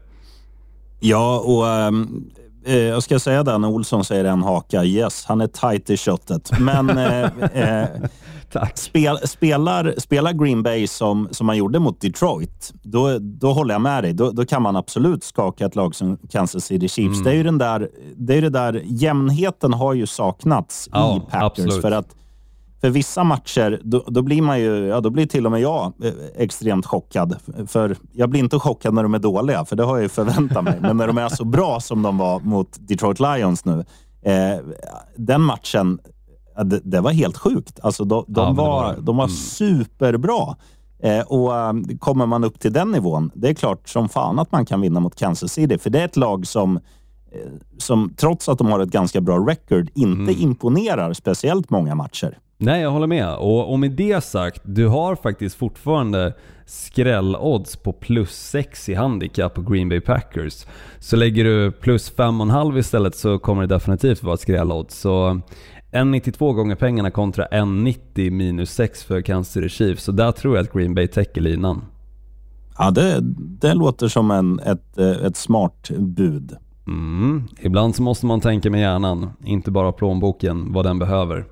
[1.01, 2.31] Ja, och ehm,
[2.65, 4.85] eh, jag ska säga det när Olsson säger en haka.
[4.85, 6.51] Yes, han är tight i köttet.
[6.61, 7.89] Men eh, eh,
[8.75, 13.81] Spel, spelar, spelar Green Bay som, som man gjorde mot Detroit, då, då håller jag
[13.81, 14.13] med dig.
[14.13, 17.15] Då, då kan man absolut skaka ett lag som Kansas City Chiefs.
[17.15, 17.25] Mm.
[17.25, 21.31] Det är ju den där, det är det där, jämnheten har ju saknats ja, i
[21.31, 21.43] Packers.
[21.43, 21.83] Absolut.
[21.83, 22.17] För att
[22.81, 25.93] för vissa matcher, då, då, blir man ju, ja, då blir till och med jag
[26.03, 27.37] eh, extremt chockad.
[27.67, 30.65] För jag blir inte chockad när de är dåliga, för det har jag ju förväntat
[30.65, 30.79] mig.
[30.81, 33.85] Men när de är så bra som de var mot Detroit Lions nu,
[34.23, 34.59] eh,
[35.17, 35.99] den matchen,
[36.65, 37.81] det, det, var helt sjukt.
[37.83, 39.37] Alltså, de, de ja, var, var, de var mm.
[39.37, 40.57] superbra.
[41.03, 44.53] Eh, och um, Kommer man upp till den nivån, det är klart som fan att
[44.53, 45.79] man kan vinna mot Kansas City.
[45.79, 46.77] För det är ett lag som,
[47.33, 50.43] eh, som trots att de har ett ganska bra record, inte mm.
[50.43, 52.39] imponerar speciellt många matcher.
[52.63, 53.35] Nej, jag håller med.
[53.35, 56.35] Och, och med det sagt, du har faktiskt fortfarande
[56.67, 60.67] skrällodds på plus 6 i handikapp på Green Bay Packers.
[60.99, 65.01] Så lägger du plus 5,5 istället så kommer det definitivt vara skrällodds.
[65.01, 65.41] Så
[65.93, 70.05] 1,92 gånger pengarna kontra 1,90 minus 6 för Kansas City Chiefs.
[70.05, 71.85] Så där tror jag att Green Bay täcker linan.
[72.79, 73.19] Ja, det,
[73.61, 76.57] det låter som en, ett, ett smart bud.
[76.87, 77.43] Mm.
[77.61, 81.45] Ibland så måste man tänka med hjärnan, inte bara plånboken, vad den behöver.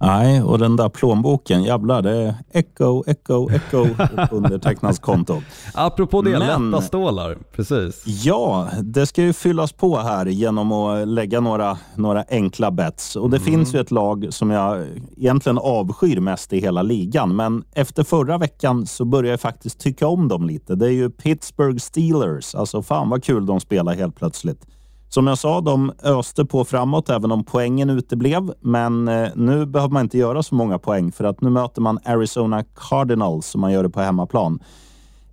[0.00, 3.86] Nej, och den där plånboken, jävlar, det är echo, echo, echo
[4.30, 5.42] undertecknas konto.
[5.74, 7.36] Apropå det, Men, lätta stålar.
[7.52, 8.02] Precis.
[8.06, 13.16] Ja, det ska ju fyllas på här genom att lägga några, några enkla bets.
[13.16, 13.46] Och det mm.
[13.46, 17.36] finns ju ett lag som jag egentligen avskyr mest i hela ligan.
[17.36, 20.74] Men efter förra veckan så börjar jag faktiskt tycka om dem lite.
[20.74, 22.54] Det är ju Pittsburgh Steelers.
[22.54, 24.66] Alltså fan vad kul de spelar helt plötsligt
[25.08, 28.52] som jag sa, de öste på framåt även om poängen uteblev.
[28.60, 31.98] Men eh, nu behöver man inte göra så många poäng för att nu möter man
[32.04, 34.58] Arizona Cardinals som man gör det på hemmaplan.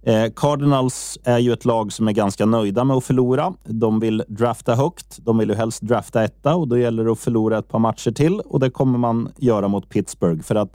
[0.02, 3.54] Eh, Cardinals är ju ett lag som är ganska nöjda med att förlora.
[3.64, 5.20] De vill drafta högt.
[5.26, 8.12] De vill ju helst drafta etta och då gäller det att förlora ett par matcher
[8.12, 10.72] till och det kommer man göra mot Pittsburgh för att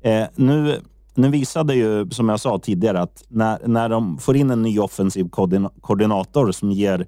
[0.00, 0.80] eh, nu
[1.14, 4.78] nu visade ju, som jag sa tidigare, att när, när de får in en ny
[4.78, 5.28] offensiv
[5.80, 7.06] koordinator som ger,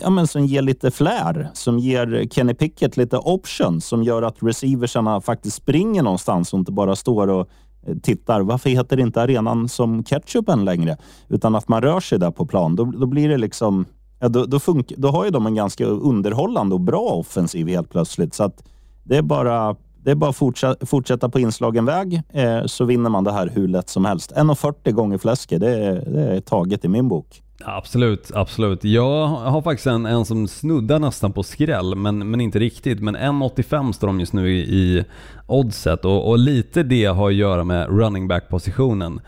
[0.00, 4.36] ja, men som ger lite flär, som ger Kenny Pickett lite option som gör att
[4.40, 7.48] receiversarna faktiskt springer någonstans och inte bara står och
[7.86, 8.40] eh, tittar.
[8.40, 10.96] Varför heter inte arenan som ketchupen längre?
[11.28, 12.76] Utan att man rör sig där på plan.
[12.76, 13.86] Då, då blir det liksom...
[14.20, 17.90] Ja, då, då, funkar, då har ju de en ganska underhållande och bra offensiv helt
[17.90, 18.34] plötsligt.
[18.34, 18.64] Så att
[19.04, 23.10] det är bara det är bara att fortsätta, fortsätta på inslagen väg eh, så vinner
[23.10, 24.32] man det här hur lätt som helst.
[24.32, 27.42] 1,40 gånger fläsket, det, det är taget i min bok.
[27.64, 28.84] Absolut, absolut.
[28.84, 33.00] Jag har faktiskt en, en som snuddar nästan på skräll, men, men inte riktigt.
[33.00, 35.04] Men 1,85 står de just nu i, i
[35.46, 39.20] oddset och, och lite det har att göra med running back positionen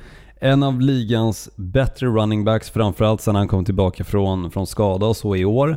[0.44, 5.16] en av ligans bättre running backs, framförallt sen han kom tillbaka från, från skada och
[5.16, 5.76] så i år,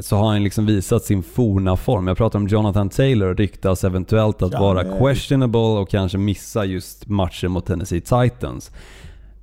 [0.00, 2.06] så har han liksom visat sin forna form.
[2.06, 7.50] Jag pratar om Jonathan Taylor, ryktas eventuellt att vara questionable och kanske missa just matchen
[7.50, 8.70] mot Tennessee Titans.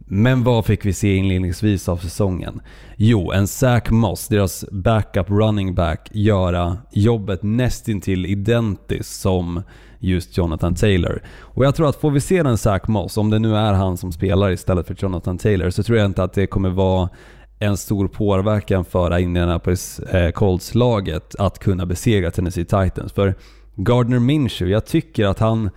[0.08, 2.62] Men vad fick vi se inledningsvis av säsongen?
[2.98, 9.64] Jo, en Zach Moss, deras backup running back, göra jobbet nästintill identiskt som
[10.00, 11.22] just Jonathan Taylor.
[11.40, 13.98] Och jag tror att får vi se den Zach Moss, om det nu är han
[13.98, 17.10] som spelar istället för Jonathan Taylor, så tror jag inte att det kommer vara
[17.60, 23.14] en stor påverkan för Indianapolis eh, Colts-laget att kunna besegra Tennessee Titans.
[23.14, 23.36] För
[23.76, 25.70] Gardner Minshew, jag tycker att han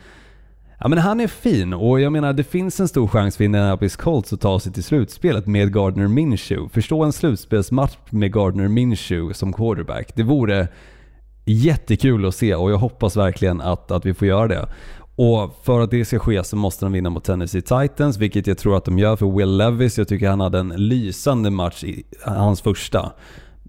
[0.81, 3.97] Ja men han är fin och jag menar det finns en stor chans för Indianapolis
[3.97, 6.69] Colts att ta sig till slutspelet med Gardner Minshew.
[6.73, 10.13] Förstå en slutspelsmatch med Gardner Minshew som quarterback.
[10.15, 10.69] Det vore
[11.45, 14.69] jättekul att se och jag hoppas verkligen att, att vi får göra det.
[15.17, 18.59] Och för att det ska ske så måste de vinna mot Tennessee Titans, vilket jag
[18.59, 19.99] tror att de gör för Will Levis.
[19.99, 23.13] Jag tycker han hade en lysande match i hans första.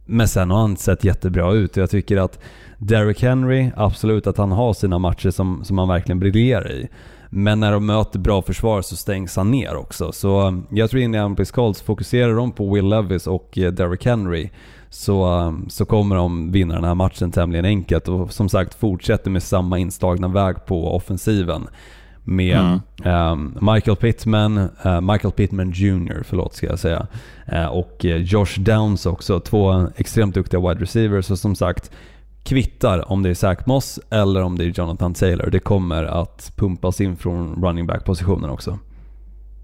[0.05, 2.39] Men sen har han sett jättebra ut och jag tycker att
[2.79, 6.87] Derrick Henry, absolut att han har sina matcher som, som han verkligen briljerar i.
[7.29, 10.11] Men när de möter bra försvar så stängs han ner också.
[10.11, 14.49] Så um, jag tror Indianapolis Colts fokuserar de på Will Levis och uh, Derrick Henry
[14.89, 19.31] så, um, så kommer de vinna den här matchen tämligen enkelt och som sagt fortsätter
[19.31, 21.67] med samma inslagna väg på offensiven
[22.23, 23.31] med mm.
[23.31, 27.07] um, Michael Pittman, uh, Michael Pittman Jr förlåt ska jag säga,
[27.53, 29.39] uh, och Josh Downs också.
[29.39, 31.91] Två extremt duktiga wide receivers och som sagt
[32.43, 35.49] kvittar om det är Zach Moss eller om det är Jonathan Taylor.
[35.49, 38.79] Det kommer att pumpas in från running back-positionen också.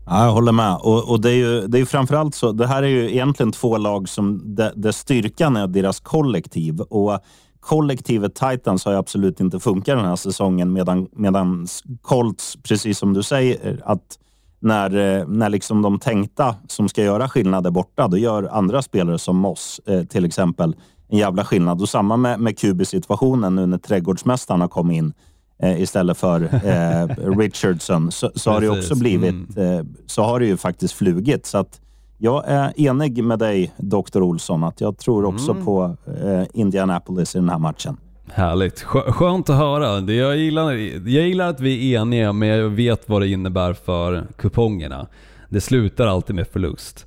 [0.05, 0.75] Ja, jag håller med.
[0.75, 2.51] Och, och, det är ju det är framförallt så.
[2.51, 4.41] Det här är ju egentligen två lag som
[4.75, 6.81] där styrkan är deras kollektiv.
[6.81, 7.19] Och
[7.59, 11.67] kollektivet Titans har ju absolut inte funkat den här säsongen medan, medan
[12.01, 14.19] Colts, precis som du säger, att
[14.59, 19.19] när, när liksom de tänkta som ska göra skillnad är borta, då gör andra spelare
[19.19, 20.75] som Moss eh, till exempel
[21.07, 21.81] en jävla skillnad.
[21.81, 25.13] Och samma med, med QB-situationen nu när trädgårdsmästaren har kommit in
[25.59, 29.79] eh, istället för eh, Richardson så, så har det också blivit, mm.
[29.79, 31.45] eh, så har det ju faktiskt flugit.
[31.45, 31.81] Så att
[32.17, 34.21] jag är enig med dig, Dr.
[34.21, 35.65] Olsson, att jag tror också mm.
[35.65, 37.97] på eh, Indianapolis i den här matchen.
[38.33, 38.81] Härligt.
[38.81, 40.11] Skönt att höra.
[40.13, 40.71] Jag gillar,
[41.09, 45.07] jag gillar att vi är eniga, men jag vet vad det innebär för kupongerna.
[45.49, 47.05] Det slutar alltid med förlust.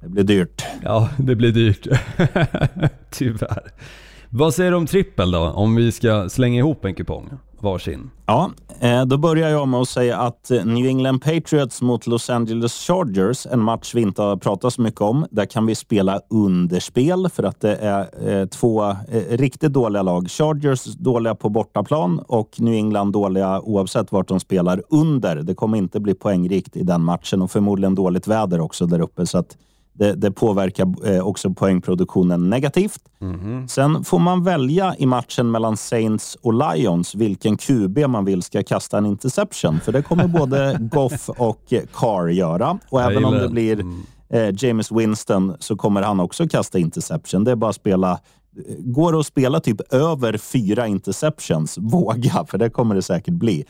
[0.00, 0.62] Det blir dyrt.
[0.82, 1.86] Ja, det blir dyrt.
[3.10, 3.72] Tyvärr.
[4.30, 5.38] Vad säger du om trippel då?
[5.38, 7.30] Om vi ska slänga ihop en kupong
[7.60, 8.10] varsin.
[8.26, 12.30] Ja, eh, då börjar jag med att säga att eh, New England Patriots mot Los
[12.30, 15.26] Angeles Chargers, en match vi inte har pratat så mycket om.
[15.30, 18.96] Där kan vi spela underspel för att det är eh, två
[19.30, 20.30] riktigt dåliga lag.
[20.30, 25.36] Chargers dåliga på bortaplan och New England dåliga oavsett vart de spelar under.
[25.36, 29.26] Det kommer inte bli poängrikt i den matchen och förmodligen dåligt väder också där uppe.
[29.26, 29.56] Så att
[29.98, 33.00] det, det påverkar eh, också poängproduktionen negativt.
[33.20, 33.68] Mm.
[33.68, 38.62] Sen får man välja i matchen mellan Saints och Lions vilken QB man vill ska
[38.62, 39.80] kasta en interception.
[39.80, 42.78] För det kommer både Goff och Carr göra.
[42.90, 44.02] Och även om det blir mm.
[44.28, 47.44] eh, James Winston så kommer han också kasta interception.
[47.44, 48.18] Det är bara att spela
[48.78, 53.64] Går det att spela typ över fyra interceptions, våga, för det kommer det säkert bli.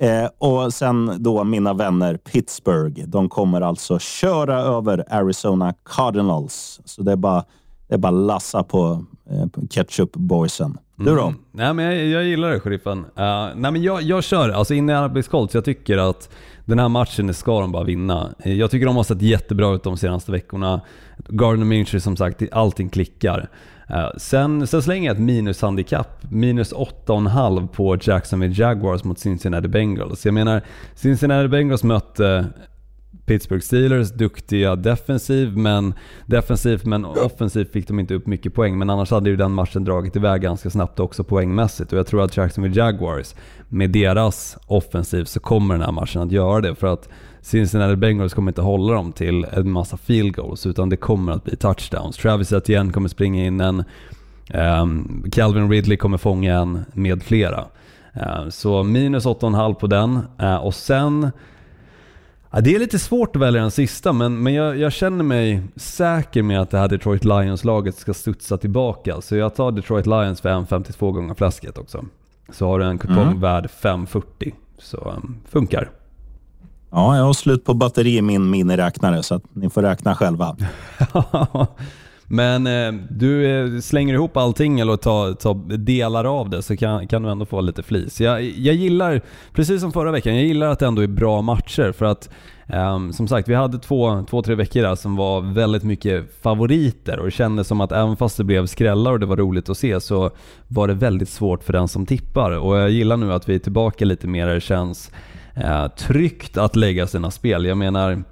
[0.00, 3.02] Eh, och sen då mina vänner Pittsburgh.
[3.06, 6.80] De kommer alltså köra över Arizona Cardinals.
[6.84, 7.44] Så det är bara,
[7.88, 10.78] det är bara lassa på, eh, ketchup-boysen.
[10.96, 11.22] Du då?
[11.22, 11.34] Mm.
[11.52, 12.98] Nej, men jag, jag gillar det, sheriffen.
[12.98, 13.04] Uh,
[13.56, 16.30] nej, men jag, jag kör, alltså Indianapolis Colts, jag tycker att
[16.64, 18.34] den här matchen ska de bara vinna.
[18.38, 20.80] Eh, jag tycker de har sett jättebra ut de senaste veckorna.
[21.28, 23.48] Gardner Minshew som sagt, allting klickar.
[23.90, 30.24] Eh, sen, sen slänger jag ett minushandikapp, minus 8,5 på Jacksonville Jaguars mot Cincinnati Bengals.
[30.24, 30.62] Jag menar,
[30.94, 32.46] Cincinnati Bengals mötte
[33.30, 35.94] Pittsburgh Steelers, duktiga defensiv, men
[36.26, 38.78] defensivt men offensivt fick de inte upp mycket poäng.
[38.78, 41.92] Men annars hade ju den matchen dragit iväg ganska snabbt också poängmässigt.
[41.92, 43.34] Och jag tror att Jacksonville Jaguars,
[43.68, 46.74] med deras offensiv så kommer den här matchen att göra det.
[46.74, 47.08] För att
[47.40, 51.44] Cincinnati Bengals kommer inte hålla dem till en massa field goals, utan det kommer att
[51.44, 52.16] bli touchdowns.
[52.16, 53.84] Travis Etienne kommer springa in en,
[54.54, 57.64] um, Calvin Ridley kommer fånga en med flera.
[58.16, 60.18] Uh, så minus 8,5 på den.
[60.42, 61.30] Uh, och sen
[62.52, 65.62] Ja, det är lite svårt att välja den sista, men, men jag, jag, känner mig
[65.76, 69.20] säker med att det här Detroit Lions-laget ska studsa tillbaka.
[69.20, 72.04] Så jag tar Detroit Lions för 1,52 gånger fläsket också.
[72.52, 73.40] Så har du en kupong mm.
[73.40, 74.52] värd 5,40.
[74.78, 75.90] Så um, funkar.
[76.90, 80.56] Ja, jag har slut på batteri i min miniräknare, så ni får räkna själva.
[82.32, 87.08] Men eh, du eh, slänger ihop allting eller tar, tar delar av det så kan,
[87.08, 88.20] kan du ändå få lite flis.
[88.20, 89.20] Jag, jag gillar,
[89.52, 92.30] precis som förra veckan, jag gillar att det ändå är bra matcher för att
[92.72, 97.18] Um, som sagt, vi hade två, två, tre veckor där som var väldigt mycket favoriter
[97.18, 99.78] och det kändes som att även fast det blev skrällar och det var roligt att
[99.78, 100.30] se så
[100.68, 102.50] var det väldigt svårt för den som tippar.
[102.50, 105.10] Och jag gillar nu att vi är tillbaka lite mer, där det känns
[105.56, 107.64] uh, tryggt att lägga sina spel.
[107.64, 108.22] Jag menar,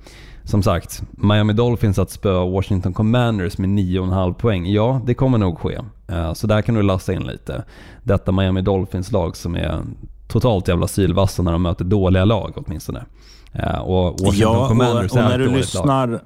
[0.49, 4.67] som sagt, Miami Dolphins att spöa Washington Commanders med 9,5 poäng.
[4.67, 5.79] Ja, det kommer nog ske.
[6.09, 7.65] Eh, så där kan du lasta in lite.
[8.03, 9.83] Detta Miami Dolphins-lag som är
[10.29, 13.05] totalt jävla sylvassa när de möter dåliga lag åtminstone.
[13.53, 16.21] Eh, och Washington ja, Commanders och, och är ett dåligt lyssnar, lag.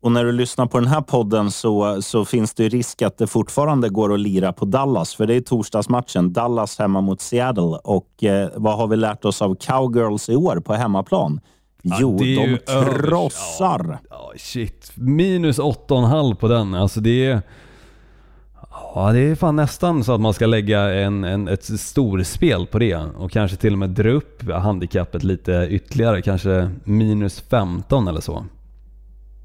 [0.00, 3.26] Och när du lyssnar på den här podden så, så finns det risk att det
[3.26, 6.32] fortfarande går att lira på Dallas, för det är torsdagsmatchen.
[6.32, 7.78] Dallas hemma mot Seattle.
[7.84, 11.40] Och eh, vad har vi lärt oss av Cowgirls i år på hemmaplan?
[12.00, 13.98] Jo, de krossar.
[14.10, 14.92] Ja, shit.
[14.94, 16.74] Minus 8,5 på den.
[16.74, 17.42] Alltså det är...
[18.94, 22.78] Ja, det är fan nästan så att man ska lägga en, en, ett storspel på
[22.78, 26.22] det och kanske till och med dra upp handikappet lite ytterligare.
[26.22, 28.44] Kanske minus 15 eller så.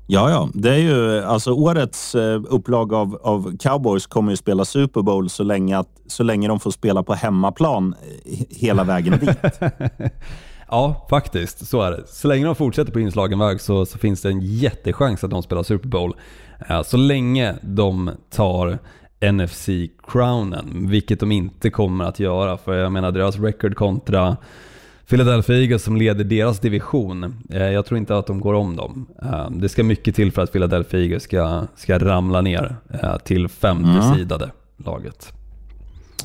[0.07, 0.49] Ja, ja.
[0.53, 5.29] Det är ju, alltså årets eh, upplag av, av Cowboys kommer ju spela Super Bowl
[5.29, 9.29] så länge, att, så länge de får spela på hemmaplan eh, hela vägen dit.
[10.67, 11.67] Ja, faktiskt.
[11.67, 12.07] Så är det.
[12.07, 15.43] Så länge de fortsätter på inslagen väg så, så finns det en jättechans att de
[15.43, 16.15] spelar Super Bowl.
[16.69, 18.79] Eh, så länge de tar
[19.19, 22.57] NFC-crownen, vilket de inte kommer att göra.
[22.57, 24.37] För jag menar deras record kontra
[25.09, 27.35] Philadelphia Eagles som leder deras division.
[27.49, 29.05] Eh, jag tror inte att de går om dem.
[29.21, 32.75] Eh, det ska mycket till för att Philadelphia Eagles ska, ska ramla ner
[33.23, 34.15] till femte mm.
[34.15, 35.33] sidade laget.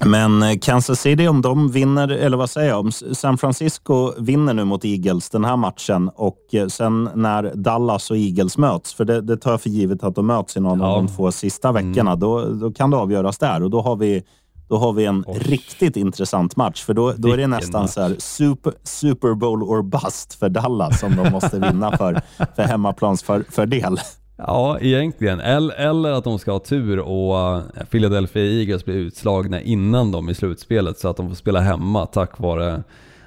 [0.06, 4.54] Men eh, Kansas City, om de vinner, eller vad säger jag, om San Francisco vinner
[4.54, 9.04] nu mot Eagles den här matchen och eh, sen när Dallas och Eagles möts, för
[9.04, 10.86] det, det tar jag för givet att de möts i någon ja.
[10.86, 12.20] av de två sista veckorna, mm.
[12.20, 14.22] då, då kan det avgöras där och då har vi
[14.68, 15.38] då har vi en Oj.
[15.38, 19.82] riktigt intressant match, för då, då är det nästan så här super, super Bowl or
[19.82, 22.20] bust för Dallas som de måste vinna för,
[22.56, 24.00] för hemmaplansfördel.
[24.46, 25.40] Ja, egentligen.
[25.40, 30.34] Eller att de ska ha tur och eh, Philadelphia Eagles blir utslagna innan de i
[30.34, 32.82] slutspelet så att de får spela hemma tack vare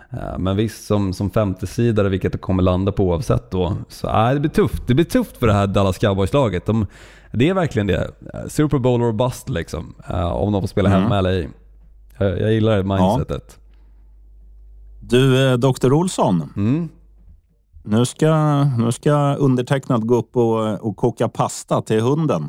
[0.10, 4.34] eh, men visst, som, som femtesidare, vilket det kommer landa på oavsett då, så äh,
[4.34, 4.88] det blir tufft.
[4.88, 6.66] Det blir tufft för det här Dallas Cowboys-laget.
[6.66, 6.88] De,
[7.32, 8.12] det är verkligen det.
[8.48, 9.96] Super Bowl or bust liksom.
[10.34, 11.02] Om de får spela mm.
[11.02, 11.50] hemma eller ej.
[12.18, 13.58] Jag, jag gillar det mindsetet.
[13.58, 13.58] Ja.
[15.00, 15.94] Du, Dr.
[15.94, 16.54] Olsson.
[16.56, 16.90] Mm.
[17.84, 22.48] Nu ska, nu ska undertecknad gå upp och, och koka pasta till hunden.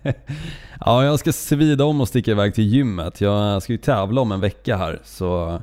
[0.80, 3.20] ja, jag ska svida om och sticka iväg till gymmet.
[3.20, 5.00] Jag ska ju tävla om en vecka här.
[5.04, 5.60] Så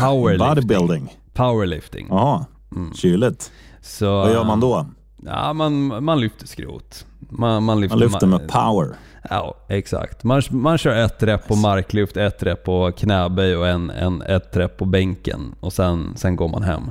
[0.00, 0.48] powerlifting.
[0.48, 1.16] Bodybuilding.
[1.34, 2.06] Powerlifting.
[2.10, 2.94] Ja, mm.
[2.94, 3.52] kyligt.
[3.80, 4.86] Så, Vad gör man då?
[5.26, 7.06] Ja, man, man lyfter skrot.
[7.18, 8.96] Man, man, lyfter, man lyfter med power.
[9.30, 10.24] Ja, exakt.
[10.24, 14.56] Man, man kör ett rep på marklyft, ett rep på knäböj och en, en, ett
[14.56, 15.54] rep på bänken.
[15.60, 16.90] Och sen, sen går man hem.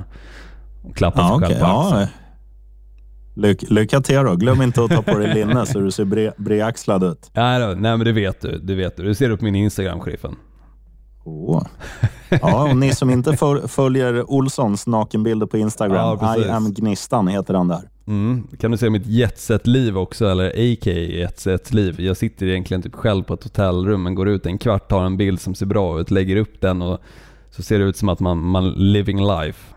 [0.82, 2.08] Och klappar ja, sig själv på axeln.
[3.34, 4.36] Lyck, lycka till då.
[4.36, 7.30] Glöm inte att ta på dig linne så du ser bre, bredaxlad ut.
[7.34, 8.58] Nej, då, nej, men det vet du.
[8.58, 9.02] Det vet du.
[9.02, 10.36] Du ser på min Instagram, sheriffen.
[11.24, 11.62] Oh.
[12.28, 13.36] Ja, och ni som inte
[13.68, 17.80] följer Olssons nakenbilder på Instagram, ja, I am Gnistan heter han där.
[18.06, 18.46] Mm.
[18.60, 22.00] Kan du se mitt jetset-liv också, eller AK jetset-liv.
[22.00, 25.16] Jag sitter egentligen typ själv på ett hotellrum, men går ut en kvart, tar en
[25.16, 27.00] bild som ser bra ut, lägger upp den och
[27.50, 29.71] så ser det ut som att man, man living life.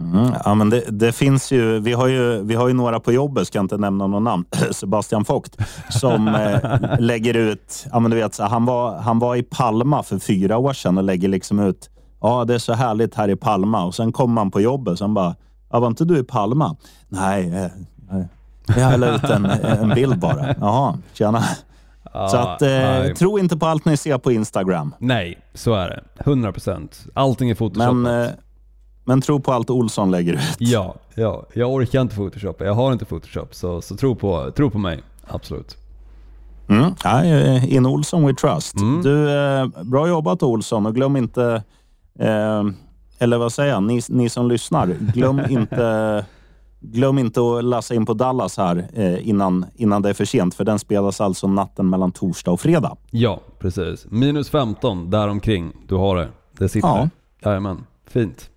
[0.00, 3.12] Mm, ja, men det, det, finns ju vi, har ju, vi har ju några på
[3.12, 5.56] jobbet, ska inte nämna någon namn, Sebastian Vogt,
[5.90, 6.58] som eh,
[6.98, 7.86] lägger ut...
[7.92, 10.98] Ja, men du vet, så, han, var, han var i Palma för fyra år sedan
[10.98, 11.90] och lägger liksom ut
[12.20, 13.84] Ja, det är så härligt här i Palma.
[13.84, 15.34] Och sen kommer man på jobbet och bara
[15.70, 16.76] ja, var inte du i Palma?
[17.08, 18.20] Nej, eh,
[18.76, 20.54] jag la ut en, en bild bara.
[20.60, 21.44] Jaha, tjena.
[22.12, 23.14] Så att, eh, nej.
[23.14, 24.94] tro inte på allt ni ser på Instagram.
[24.98, 26.22] Nej, så är det.
[26.24, 26.88] 100%.
[27.14, 27.94] Allting är photoshopat.
[27.94, 28.30] Men, eh,
[29.04, 30.56] men tro på allt Olsson lägger ut.
[30.58, 32.64] Ja, ja, jag orkar inte photoshoppa.
[32.64, 35.02] Jag har inte photoshop, så, så tro, på, tro på mig.
[35.26, 35.76] Absolut.
[36.68, 36.94] Mm.
[37.04, 38.76] Eh, in Olsson we trust.
[38.76, 39.02] Mm.
[39.02, 41.62] Du, eh, bra jobbat Olsson och glöm inte,
[42.18, 42.64] eh,
[43.18, 46.24] eller vad säger jag, ni, ni som lyssnar, glöm inte,
[46.80, 50.54] glöm inte att läsa in på Dallas här eh, innan, innan det är för sent,
[50.54, 52.96] för den spelas alltså natten mellan torsdag och fredag.
[53.10, 54.06] Ja, precis.
[54.10, 55.72] Minus 15 däromkring.
[55.88, 56.28] Du har det.
[56.58, 56.88] Det sitter.
[56.88, 57.08] Ja.
[57.44, 57.86] Jajamän.
[58.06, 58.50] Fint.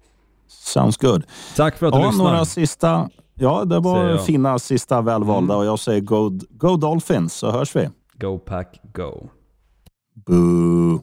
[0.47, 1.23] Sounds good.
[1.55, 2.25] Tack för att du Ja, lyssnar.
[2.25, 5.57] några sista, ja, det var fina sista välvalda Mm.
[5.57, 7.89] och jag säger go, go Dolphins så hörs vi.
[8.19, 9.29] Go pack, go.
[10.25, 11.01] Boo.